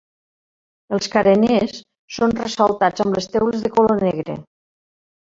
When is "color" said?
3.81-4.07